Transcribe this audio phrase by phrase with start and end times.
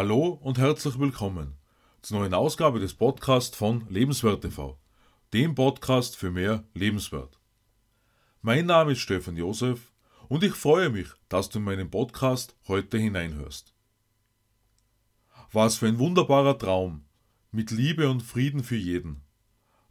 [0.00, 1.56] Hallo und herzlich willkommen
[2.02, 4.78] zur neuen Ausgabe des Podcasts von Lebenswert TV,
[5.32, 7.40] dem Podcast für mehr Lebenswert.
[8.40, 9.92] Mein Name ist Stefan Josef
[10.28, 13.74] und ich freue mich, dass du in meinen Podcast heute hineinhörst.
[15.50, 17.04] Was für ein wunderbarer Traum,
[17.50, 19.22] mit Liebe und Frieden für jeden.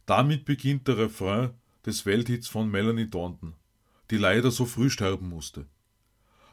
[0.06, 1.50] Damit beginnt der Refrain
[1.84, 3.56] des Welthits von Melanie Thornton,
[4.10, 5.66] die leider so früh sterben musste.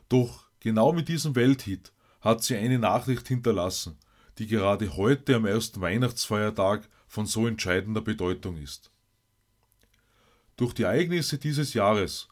[0.09, 1.93] Doch genau mit diesem Welthit
[2.25, 3.97] hat sie eine Nachricht hinterlassen,
[4.39, 8.91] die gerade heute am ersten Weihnachtsfeiertag von so entscheidender Bedeutung ist.
[10.57, 12.27] Durch die Ereignisse dieses Jahres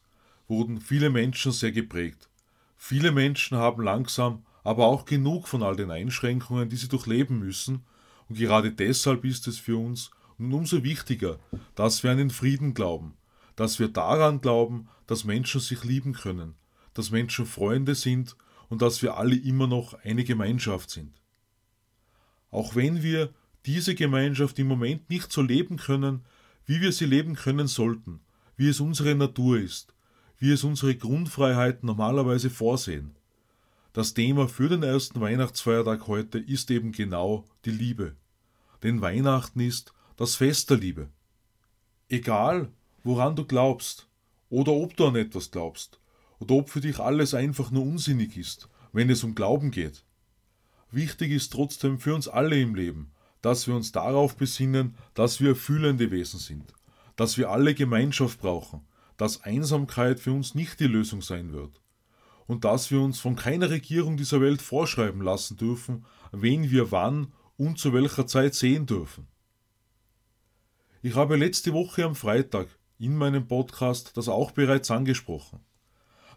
[0.47, 2.27] wurden viele Menschen sehr geprägt.
[2.75, 7.85] Viele Menschen haben langsam aber auch genug von all den Einschränkungen, die sie durchleben müssen,
[8.29, 11.37] und gerade deshalb ist es für uns nun umso wichtiger,
[11.75, 13.13] dass wir an den Frieden glauben,
[13.55, 16.55] dass wir daran glauben, dass Menschen sich lieben können,
[16.95, 18.35] dass Menschen Freunde sind
[18.69, 21.21] und dass wir alle immer noch eine Gemeinschaft sind.
[22.49, 23.33] Auch wenn wir
[23.65, 26.25] diese Gemeinschaft im Moment nicht so leben können,
[26.65, 28.21] wie wir sie leben können sollten,
[28.55, 29.93] wie es unsere Natur ist,
[30.37, 33.15] wie es unsere Grundfreiheiten normalerweise vorsehen.
[33.93, 38.15] Das Thema für den ersten Weihnachtsfeiertag heute ist eben genau die Liebe.
[38.81, 41.09] Denn Weihnachten ist das Fest der Liebe.
[42.09, 42.71] Egal,
[43.03, 44.07] woran du glaubst
[44.49, 45.99] oder ob du an etwas glaubst,
[46.43, 50.03] oder ob für dich alles einfach nur unsinnig ist, wenn es um Glauben geht.
[50.91, 55.55] Wichtig ist trotzdem für uns alle im Leben, dass wir uns darauf besinnen, dass wir
[55.55, 56.73] fühlende Wesen sind,
[57.15, 58.81] dass wir alle Gemeinschaft brauchen,
[59.15, 61.81] dass Einsamkeit für uns nicht die Lösung sein wird
[62.45, 67.31] und dass wir uns von keiner Regierung dieser Welt vorschreiben lassen dürfen, wen wir wann
[67.55, 69.27] und zu welcher Zeit sehen dürfen.
[71.01, 75.61] Ich habe letzte Woche am Freitag in meinem Podcast das auch bereits angesprochen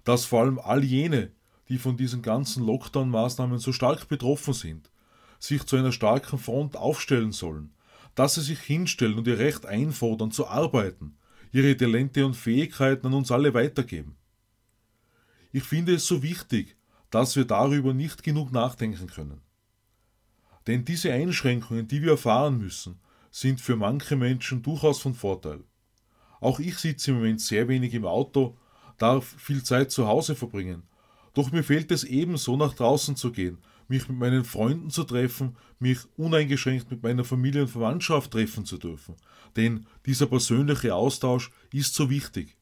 [0.07, 1.33] dass vor allem all jene,
[1.69, 4.89] die von diesen ganzen Lockdown-Maßnahmen so stark betroffen sind,
[5.41, 7.75] sich zu einer starken Front aufstellen sollen,
[8.15, 11.17] dass sie sich hinstellen und ihr Recht einfordern zu arbeiten,
[11.51, 14.17] ihre Talente und Fähigkeiten an uns alle weitergeben.
[15.51, 16.77] Ich finde es so wichtig,
[17.11, 19.41] dass wir darüber nicht genug nachdenken können.
[20.69, 23.01] Denn diese Einschränkungen, die wir erfahren müssen,
[23.33, 25.65] sind für manche Menschen durchaus von Vorteil.
[26.41, 28.57] Auch ich sitze im Moment sehr wenig im Auto
[28.99, 30.83] darf viel Zeit zu Hause verbringen.
[31.35, 33.59] Doch mir fehlt es ebenso, nach draußen zu gehen,
[33.89, 38.79] mich mit meinen Freunden zu treffen, mich uneingeschränkt mit meiner Familie und Verwandtschaft treffen zu
[38.79, 39.17] dürfen.
[39.55, 42.57] Denn dieser persönliche Austausch ist so wichtig.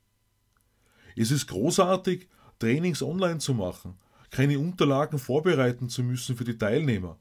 [1.16, 2.28] Es ist großartig,
[2.58, 3.96] Trainings online zu machen,
[4.30, 7.18] keine Unterlagen vorbereiten zu müssen für die Teilnehmer.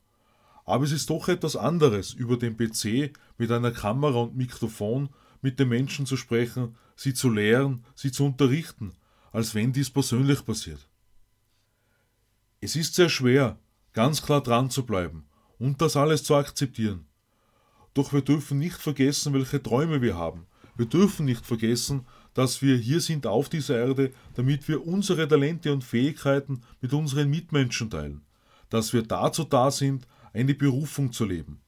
[0.66, 5.10] Aber es ist doch etwas anderes, über den PC mit einer Kamera und Mikrofon
[5.42, 8.94] mit den Menschen zu sprechen, sie zu lehren, sie zu unterrichten,
[9.34, 10.88] als wenn dies persönlich passiert.
[12.62, 13.60] Es ist sehr schwer,
[13.92, 15.26] ganz klar dran zu bleiben
[15.60, 17.08] und das alles zu akzeptieren.
[17.94, 20.46] Doch wir dürfen nicht vergessen, welche Träume wir haben.
[20.76, 25.72] Wir dürfen nicht vergessen, dass wir hier sind auf dieser Erde, damit wir unsere Talente
[25.72, 28.22] und Fähigkeiten mit unseren Mitmenschen teilen.
[28.70, 31.62] Dass wir dazu da sind, eine Berufung zu leben.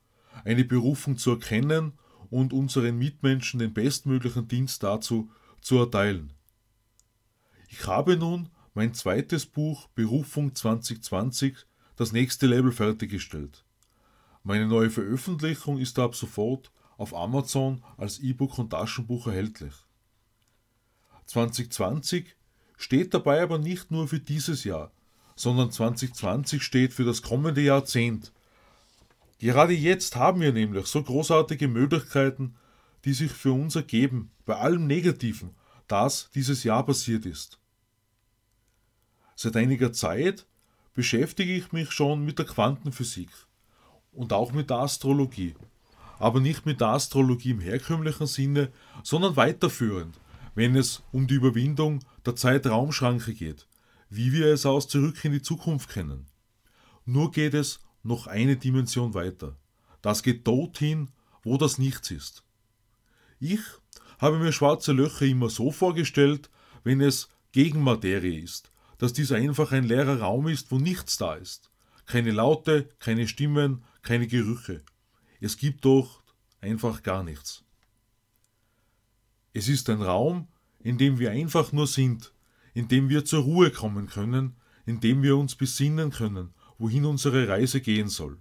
[0.43, 1.93] Eine Berufung zu erkennen
[2.29, 5.29] und unseren Mitmenschen den bestmöglichen Dienst dazu
[5.61, 6.34] zu erteilen.
[7.77, 11.57] Ich habe nun mein zweites Buch Berufung 2020,
[11.97, 13.65] das nächste Label, fertiggestellt.
[14.43, 19.73] Meine neue Veröffentlichung ist ab sofort auf Amazon als E-Book und Taschenbuch erhältlich.
[21.25, 22.37] 2020
[22.77, 24.93] steht dabei aber nicht nur für dieses Jahr,
[25.35, 28.31] sondern 2020 steht für das kommende Jahrzehnt.
[29.37, 32.55] Gerade jetzt haben wir nämlich so großartige Möglichkeiten,
[33.03, 35.53] die sich für uns ergeben, bei allem Negativen,
[35.89, 37.59] das dieses Jahr passiert ist.
[39.35, 40.45] Seit einiger Zeit
[40.93, 43.29] beschäftige ich mich schon mit der Quantenphysik
[44.13, 45.55] und auch mit der Astrologie.
[46.19, 48.71] Aber nicht mit der Astrologie im herkömmlichen Sinne,
[49.03, 50.17] sondern weiterführend,
[50.55, 53.67] wenn es um die Überwindung der Zeitraumschranke geht,
[54.09, 56.27] wie wir es aus Zurück in die Zukunft kennen.
[57.05, 59.57] Nur geht es noch eine Dimension weiter.
[60.01, 61.11] Das geht dorthin,
[61.43, 62.43] wo das Nichts ist.
[63.39, 63.59] Ich
[64.17, 66.49] habe mir schwarze Löcher immer so vorgestellt,
[66.85, 71.71] wenn es Gegenmaterie ist, dass dies einfach ein leerer Raum ist, wo nichts da ist.
[72.05, 74.83] Keine Laute, keine Stimmen, keine Gerüche.
[75.41, 76.23] Es gibt dort
[76.61, 77.63] einfach gar nichts.
[79.53, 80.47] Es ist ein Raum,
[80.79, 82.33] in dem wir einfach nur sind,
[82.73, 84.55] in dem wir zur Ruhe kommen können,
[84.85, 88.39] in dem wir uns besinnen können, wohin unsere Reise gehen soll.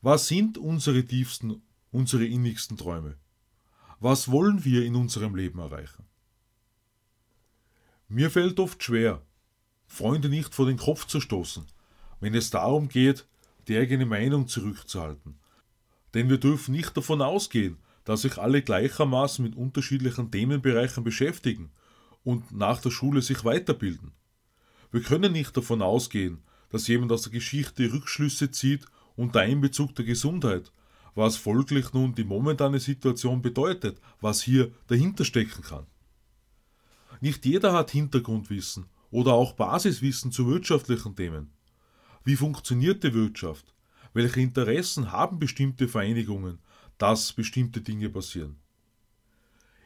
[0.00, 3.16] Was sind unsere tiefsten, unsere innigsten Träume?
[4.00, 6.04] Was wollen wir in unserem Leben erreichen?
[8.08, 9.20] Mir fällt oft schwer,
[9.88, 11.66] Freunde nicht vor den Kopf zu stoßen,
[12.20, 13.26] wenn es darum geht,
[13.66, 15.40] die eigene Meinung zurückzuhalten.
[16.14, 21.72] Denn wir dürfen nicht davon ausgehen, dass sich alle gleichermaßen mit unterschiedlichen Themenbereichen beschäftigen
[22.22, 24.12] und nach der Schule sich weiterbilden.
[24.92, 28.86] Wir können nicht davon ausgehen, dass jemand aus der Geschichte Rückschlüsse zieht
[29.16, 30.70] unter Einbezug der Gesundheit,
[31.16, 35.86] was folglich nun die momentane Situation bedeutet, was hier dahinter stecken kann.
[37.20, 41.50] Nicht jeder hat Hintergrundwissen oder auch Basiswissen zu wirtschaftlichen Themen.
[42.24, 43.74] Wie funktioniert die Wirtschaft?
[44.12, 46.58] Welche Interessen haben bestimmte Vereinigungen,
[46.98, 48.56] dass bestimmte Dinge passieren?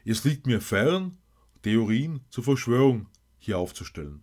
[0.05, 1.19] Es liegt mir fern,
[1.63, 4.23] Theorien zur Verschwörung hier aufzustellen.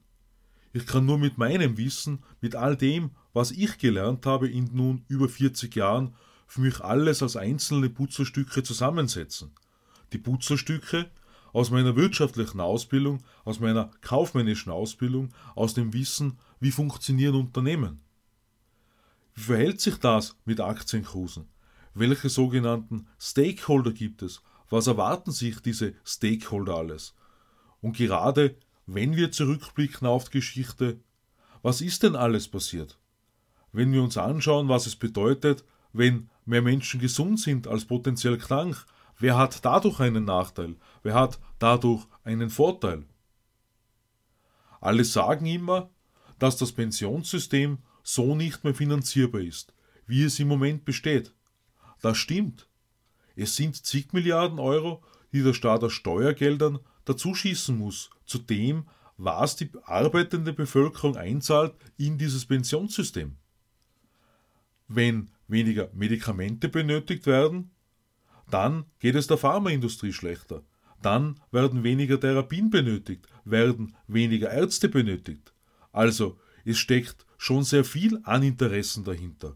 [0.74, 5.06] Ich kann nur mit meinem Wissen, mit all dem, was ich gelernt habe in nun
[5.07, 6.15] über 40 Jahren,
[6.48, 9.51] für mich alles als einzelne Puzzlestücke zusammensetzen.
[10.13, 11.09] Die Puzzlestücke
[11.57, 18.00] aus meiner wirtschaftlichen Ausbildung, aus meiner kaufmännischen Ausbildung, aus dem Wissen, wie funktionieren Unternehmen.
[19.33, 21.48] Wie verhält sich das mit Aktienkursen?
[21.95, 24.44] Welche sogenannten Stakeholder gibt es?
[24.69, 27.15] Was erwarten sich diese Stakeholder alles?
[27.81, 28.56] Und gerade
[28.86, 31.00] wenn wir zurückblicken auf die Geschichte,
[31.63, 33.00] was ist denn alles passiert?
[33.71, 38.86] Wenn wir uns anschauen, was es bedeutet, wenn mehr Menschen gesund sind als potenziell krank,
[39.19, 40.75] wer hat dadurch einen Nachteil?
[41.04, 43.06] Wer hat dadurch einen Vorteil?
[44.80, 45.90] Alle sagen immer,
[46.40, 49.74] dass das Pensionssystem so nicht mehr finanzierbar ist,
[50.06, 51.34] wie es im Moment besteht.
[52.02, 52.69] Das stimmt.
[53.36, 58.88] Es sind zig Milliarden Euro, die der Staat aus Steuergeldern dazuschießen muss, zu dem,
[59.18, 63.36] was die arbeitende Bevölkerung einzahlt in dieses Pensionssystem.
[64.88, 67.72] Wenn weniger Medikamente benötigt werden,
[68.50, 70.64] dann geht es der Pharmaindustrie schlechter.
[71.02, 75.54] Dann werden weniger Therapien benötigt, werden weniger Ärzte benötigt.
[75.92, 79.56] Also es steckt schon sehr viel an Interessen dahinter.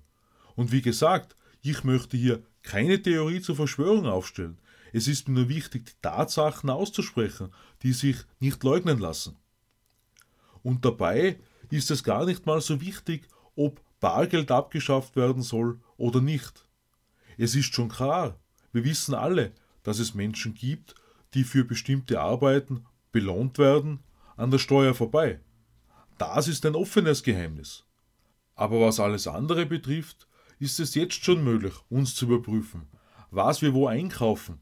[0.55, 4.59] Und wie gesagt, ich möchte hier keine Theorie zur Verschwörung aufstellen.
[4.93, 9.37] Es ist mir nur wichtig, die Tatsachen auszusprechen, die sich nicht leugnen lassen.
[10.63, 11.39] Und dabei
[11.69, 16.65] ist es gar nicht mal so wichtig, ob Bargeld abgeschafft werden soll oder nicht.
[17.37, 18.39] Es ist schon klar,
[18.71, 19.51] wir wissen alle,
[19.83, 20.95] dass es Menschen gibt,
[21.33, 23.99] die für bestimmte Arbeiten belohnt werden
[24.37, 25.39] an der Steuer vorbei.
[26.17, 27.85] Das ist ein offenes Geheimnis.
[28.55, 30.27] Aber was alles andere betrifft,
[30.59, 32.87] ist es jetzt schon möglich, uns zu überprüfen,
[33.31, 34.59] was wir wo einkaufen,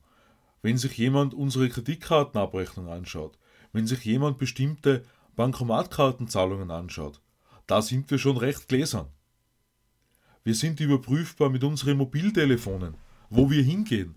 [0.62, 3.38] wenn sich jemand unsere Kreditkartenabrechnung anschaut,
[3.74, 5.04] wenn sich jemand bestimmte
[5.36, 7.22] Bankomatkartenzahlungen anschaut.
[7.68, 9.08] Da sind wir schon recht gläsern.
[10.44, 12.96] Wir sind überprüfbar mit unseren Mobiltelefonen,
[13.30, 14.16] wo wir hingehen.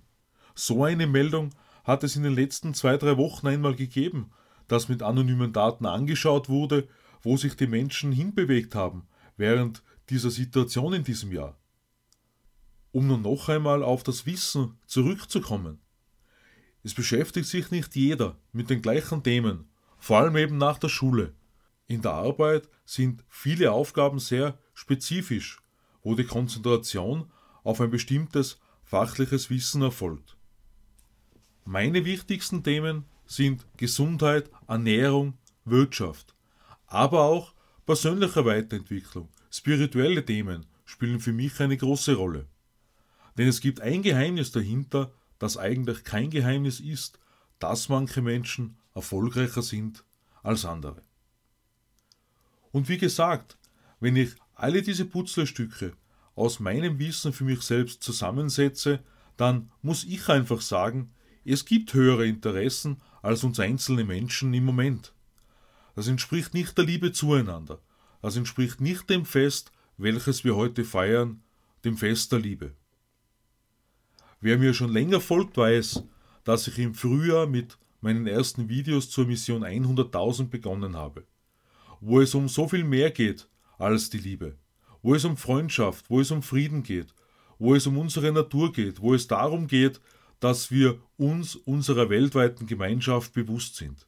[0.55, 1.51] So eine Meldung
[1.85, 4.31] hat es in den letzten zwei, drei Wochen einmal gegeben,
[4.69, 6.89] dass mit anonymen Daten angeschaut wurde,
[7.23, 9.07] wo sich die Menschen hinbewegt haben
[9.37, 11.57] während dieser Situation in diesem Jahr.
[12.91, 15.81] Um nun noch einmal auf das Wissen zurückzukommen.
[16.83, 19.69] Es beschäftigt sich nicht jeder mit den gleichen Themen,
[19.99, 21.35] vor allem eben nach der Schule.
[21.87, 25.63] In der Arbeit sind viele Aufgaben sehr spezifisch
[26.03, 27.31] wo die Konzentration
[27.63, 28.59] auf ein bestimmtes
[28.93, 30.37] fachliches Wissen erfolgt.
[31.65, 36.35] Meine wichtigsten Themen sind Gesundheit, Ernährung, Wirtschaft,
[36.89, 37.55] aber auch
[37.87, 42.47] persönliche Weiterentwicklung, spirituelle Themen spielen für mich eine große Rolle.
[43.39, 47.19] Denn es gibt ein Geheimnis dahinter, das eigentlich kein Geheimnis ist,
[47.61, 50.05] dass manche Menschen erfolgreicher sind
[50.43, 51.01] als andere.
[52.73, 53.57] Und wie gesagt,
[54.01, 55.95] wenn ich alle diese Putzlerstücke
[56.35, 59.01] aus meinem Wissen für mich selbst zusammensetze,
[59.37, 61.13] dann muss ich einfach sagen,
[61.45, 65.13] es gibt höhere Interessen als uns einzelne Menschen im Moment.
[65.95, 67.81] Das entspricht nicht der Liebe zueinander.
[68.21, 71.43] Das entspricht nicht dem Fest, welches wir heute feiern,
[71.85, 72.73] dem Fest der Liebe.
[74.41, 76.05] Wer mir schon länger folgt, weiß,
[76.45, 81.25] dass ich im Frühjahr mit meinen ersten Videos zur Mission 100.000 begonnen habe,
[82.01, 83.49] wo es um so viel mehr geht
[83.79, 84.57] als die Liebe,
[85.03, 87.15] wo es um Freundschaft, wo es um Frieden geht,
[87.59, 90.01] wo es um unsere Natur geht, wo es darum geht,
[90.41, 94.07] dass wir uns unserer weltweiten Gemeinschaft bewusst sind.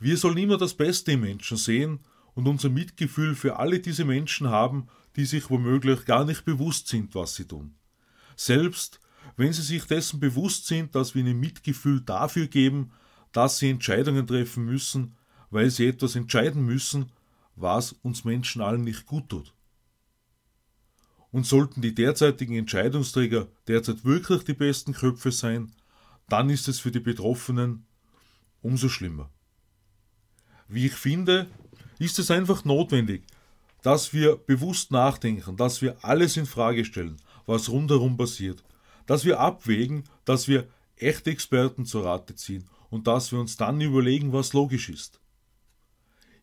[0.00, 2.00] Wir sollen immer das Beste im Menschen sehen
[2.34, 7.14] und unser Mitgefühl für alle diese Menschen haben, die sich womöglich gar nicht bewusst sind,
[7.14, 7.74] was sie tun.
[8.36, 9.00] Selbst
[9.36, 12.92] wenn sie sich dessen bewusst sind, dass wir ihnen Mitgefühl dafür geben,
[13.32, 15.16] dass sie Entscheidungen treffen müssen,
[15.50, 17.12] weil sie etwas entscheiden müssen,
[17.56, 19.52] was uns Menschen allen nicht gut tut.
[21.30, 25.72] Und sollten die derzeitigen Entscheidungsträger derzeit wirklich die besten Köpfe sein,
[26.28, 27.86] dann ist es für die Betroffenen
[28.62, 29.30] umso schlimmer.
[30.68, 31.46] Wie ich finde,
[31.98, 33.24] ist es einfach notwendig,
[33.82, 37.16] dass wir bewusst nachdenken, dass wir alles in Frage stellen,
[37.46, 38.62] was rundherum passiert,
[39.06, 43.80] dass wir abwägen, dass wir echte Experten zur Rate ziehen und dass wir uns dann
[43.80, 45.20] überlegen, was logisch ist.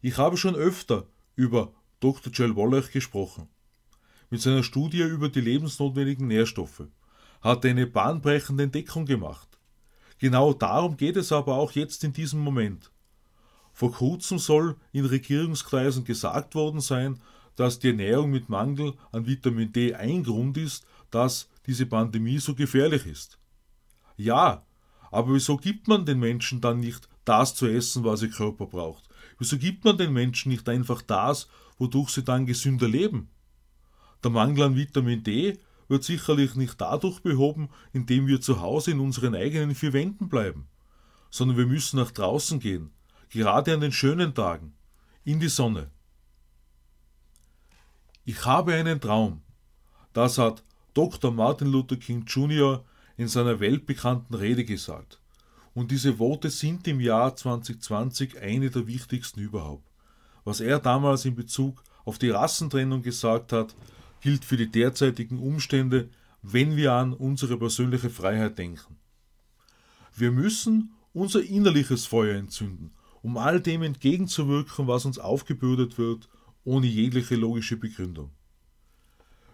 [0.02, 2.32] Ich habe schon öfter über Dr.
[2.32, 3.48] Joel Wallach gesprochen.
[4.30, 6.84] Mit seiner Studie über die lebensnotwendigen Nährstoffe
[7.42, 9.48] hat er eine bahnbrechende Entdeckung gemacht.
[10.18, 12.92] Genau darum geht es aber auch jetzt in diesem Moment.
[13.74, 17.20] Vor kurzem soll in Regierungskreisen gesagt worden sein,
[17.56, 22.56] dass die Ernährung mit Mangel an Vitamin D ein Grund ist, dass diese Pandemie so
[22.56, 23.38] gefährlich ist.
[24.18, 24.66] Ja,
[25.12, 29.04] aber wieso gibt man den Menschen dann nicht das zu essen, was ihr Körper braucht?
[29.38, 33.30] Wieso gibt man den Menschen nicht einfach das, wodurch sie dann gesünder leben?
[34.26, 39.00] Der Mangel an Vitamin D wird sicherlich nicht dadurch behoben, indem wir zu Hause in
[39.00, 40.68] unseren eigenen vier Wänden bleiben,
[41.30, 42.90] sondern wir müssen nach draußen gehen,
[43.30, 44.74] gerade an den schönen Tagen,
[45.26, 45.92] in die Sonne.
[48.24, 49.44] Ich habe einen Traum.
[50.12, 50.64] Das hat
[50.96, 51.32] Dr.
[51.32, 52.84] Martin Luther King Jr.
[53.18, 55.20] in seiner weltbekannten Rede gesagt.
[55.76, 59.88] Und diese Worte sind im Jahr 2020 eine der wichtigsten überhaupt.
[60.46, 63.76] Was er damals in Bezug auf die Rassentrennung gesagt hat,
[64.26, 66.10] gilt für die derzeitigen Umstände,
[66.42, 68.98] wenn wir an unsere persönliche Freiheit denken.
[70.16, 72.90] Wir müssen unser innerliches Feuer entzünden,
[73.22, 76.28] um all dem entgegenzuwirken, was uns aufgebürdet wird,
[76.64, 78.32] ohne jegliche logische Begründung.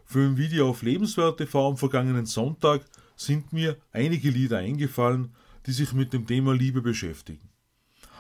[0.06, 2.86] Für ein Video auf Lebenswert TV am vergangenen Sonntag
[3.18, 5.36] sind mir einige Lieder eingefallen,
[5.66, 7.50] die sich mit dem Thema Liebe beschäftigen.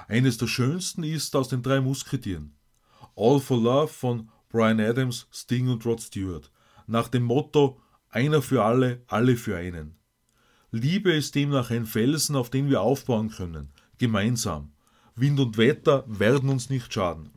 [0.09, 2.57] Eines der schönsten ist aus den drei Musketieren.
[3.15, 6.51] All for Love von Brian Adams, Sting und Rod Stewart,
[6.85, 7.79] nach dem Motto
[8.09, 9.95] Einer für alle, alle für einen.
[10.71, 14.73] Liebe ist demnach ein Felsen, auf den wir aufbauen können, gemeinsam.
[15.15, 17.29] Wind und Wetter werden uns nicht schaden.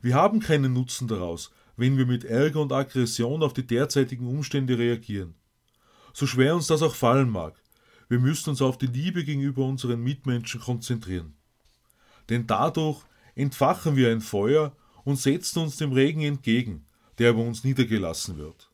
[0.00, 4.78] Wir haben keinen Nutzen daraus, wenn wir mit Ärger und Aggression auf die derzeitigen Umstände
[4.78, 5.34] reagieren.
[6.14, 7.54] So schwer uns das auch fallen mag,
[8.08, 11.34] wir müssen uns auf die Liebe gegenüber unseren Mitmenschen konzentrieren.
[12.30, 13.02] Denn dadurch
[13.34, 14.72] entfachen wir ein Feuer
[15.08, 16.84] und setzen uns dem Regen entgegen,
[17.16, 18.70] der über uns niedergelassen wird.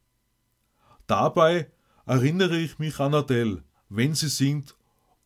[1.06, 1.70] Dabei
[2.06, 4.74] erinnere ich mich an Adele, wenn sie singt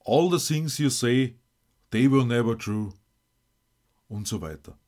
[0.04, 1.38] All the things you say,
[1.92, 2.92] they were never true
[4.08, 4.78] und so weiter.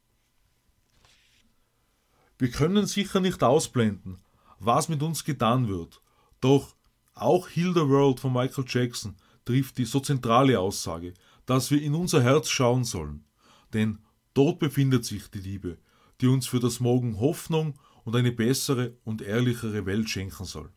[2.39, 4.19] Wir können sicher nicht ausblenden,
[4.59, 6.03] was mit uns getan wird,
[6.43, 6.77] doch
[7.15, 11.15] auch Heal the World von Michael Jackson trifft die so zentrale Aussage,
[11.47, 13.25] dass wir in unser Herz schauen sollen,
[13.73, 14.01] denn
[14.35, 15.79] dort befindet sich die Liebe,
[16.21, 20.71] die uns für das Morgen Hoffnung und eine bessere und ehrlichere Welt schenken soll.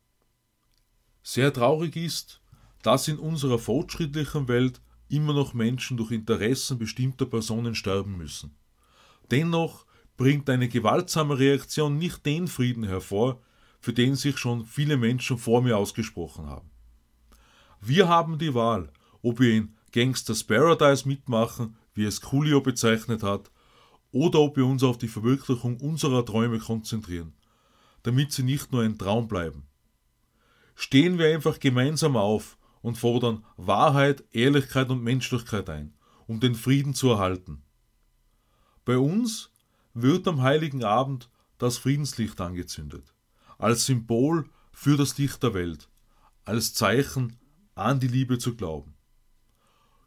[1.21, 2.41] Sehr traurig ist,
[2.81, 8.55] dass in unserer fortschrittlichen Welt immer noch Menschen durch Interessen bestimmter Personen sterben müssen.
[9.31, 9.85] Dennoch
[10.17, 13.41] bringt eine gewaltsame Reaktion nicht den Frieden hervor,
[13.79, 16.69] für den sich schon viele Menschen vor mir ausgesprochen haben.
[17.81, 23.51] Wir haben die Wahl, ob wir in Gangsters Paradise mitmachen, wie es Coolio bezeichnet hat,
[24.13, 27.34] oder ob wir uns auf die Verwirklichung unserer Träume konzentrieren,
[28.03, 29.63] damit sie nicht nur ein Traum bleiben.
[30.75, 35.93] Stehen wir einfach gemeinsam auf und fordern Wahrheit, Ehrlichkeit und Menschlichkeit ein,
[36.27, 37.63] um den Frieden zu erhalten.
[38.86, 39.50] Bei uns
[39.93, 43.13] wird am heiligen Abend das Friedenslicht angezündet,
[43.58, 45.89] als Symbol für das Licht der Welt,
[46.46, 47.39] als Zeichen
[47.74, 48.93] an die Liebe zu glauben.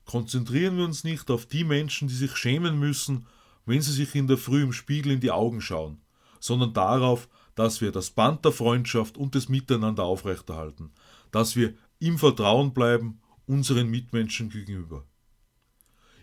[0.05, 3.27] Konzentrieren wir uns nicht auf die Menschen, die sich schämen müssen,
[3.67, 6.01] wenn sie sich in der Früh im Spiegel in die Augen schauen,
[6.41, 10.93] sondern darauf, dass wir das Band der Freundschaft und des Miteinander aufrechterhalten,
[11.31, 15.07] dass wir im Vertrauen bleiben unseren Mitmenschen gegenüber.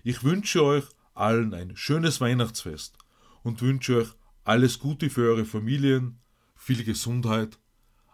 [0.04, 2.98] Ich wünsche euch allen ein schönes Weihnachtsfest
[3.44, 4.10] und wünsche euch
[4.44, 6.20] alles Gute für eure Familien,
[6.56, 7.60] viel Gesundheit,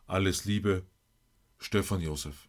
[0.05, 0.85] alles Liebe,
[1.57, 2.48] Stefan Josef.